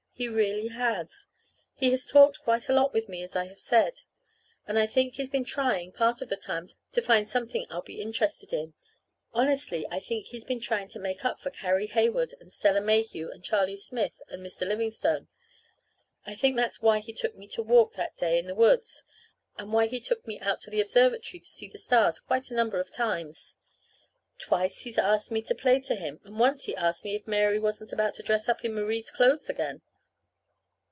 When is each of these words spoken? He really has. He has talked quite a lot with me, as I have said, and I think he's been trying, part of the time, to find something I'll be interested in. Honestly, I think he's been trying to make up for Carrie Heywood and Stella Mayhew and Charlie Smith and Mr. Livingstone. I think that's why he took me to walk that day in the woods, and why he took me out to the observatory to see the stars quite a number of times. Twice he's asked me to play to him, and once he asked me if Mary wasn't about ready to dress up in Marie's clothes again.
He 0.13 0.27
really 0.27 0.67
has. 0.67 1.25
He 1.73 1.89
has 1.89 2.05
talked 2.05 2.41
quite 2.43 2.69
a 2.69 2.73
lot 2.73 2.93
with 2.93 3.09
me, 3.09 3.23
as 3.23 3.35
I 3.35 3.47
have 3.47 3.57
said, 3.57 4.01
and 4.67 4.77
I 4.77 4.85
think 4.85 5.15
he's 5.15 5.31
been 5.31 5.43
trying, 5.43 5.91
part 5.91 6.21
of 6.21 6.29
the 6.29 6.35
time, 6.35 6.69
to 6.91 7.01
find 7.01 7.27
something 7.27 7.65
I'll 7.71 7.81
be 7.81 7.99
interested 7.99 8.53
in. 8.53 8.75
Honestly, 9.33 9.83
I 9.89 9.99
think 9.99 10.27
he's 10.27 10.43
been 10.43 10.59
trying 10.59 10.89
to 10.89 10.99
make 10.99 11.25
up 11.25 11.39
for 11.39 11.49
Carrie 11.49 11.87
Heywood 11.87 12.35
and 12.39 12.51
Stella 12.51 12.81
Mayhew 12.81 13.31
and 13.31 13.43
Charlie 13.43 13.75
Smith 13.75 14.21
and 14.29 14.45
Mr. 14.45 14.61
Livingstone. 14.67 15.27
I 16.23 16.35
think 16.35 16.55
that's 16.55 16.83
why 16.83 16.99
he 16.99 17.13
took 17.13 17.35
me 17.35 17.47
to 17.47 17.63
walk 17.63 17.93
that 17.93 18.15
day 18.15 18.37
in 18.37 18.45
the 18.45 18.53
woods, 18.53 19.03
and 19.57 19.73
why 19.73 19.87
he 19.87 19.99
took 19.99 20.27
me 20.27 20.39
out 20.39 20.61
to 20.61 20.69
the 20.69 20.81
observatory 20.81 21.39
to 21.39 21.47
see 21.49 21.67
the 21.67 21.79
stars 21.79 22.19
quite 22.19 22.51
a 22.51 22.55
number 22.55 22.79
of 22.79 22.91
times. 22.91 23.55
Twice 24.37 24.81
he's 24.81 24.99
asked 24.99 25.31
me 25.31 25.41
to 25.41 25.55
play 25.55 25.79
to 25.79 25.95
him, 25.95 26.19
and 26.23 26.37
once 26.37 26.65
he 26.65 26.75
asked 26.75 27.03
me 27.03 27.15
if 27.15 27.25
Mary 27.25 27.57
wasn't 27.57 27.91
about 27.91 28.09
ready 28.13 28.17
to 28.17 28.21
dress 28.23 28.47
up 28.47 28.63
in 28.63 28.75
Marie's 28.75 29.09
clothes 29.09 29.49
again. 29.49 29.81